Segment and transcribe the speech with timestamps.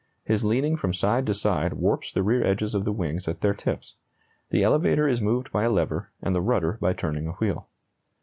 [0.23, 3.53] His leaning from side to side warps the rear edges of the wings at their
[3.53, 3.97] tips.
[4.49, 7.67] The elevator is moved by a lever, and the rudder by turning a wheel.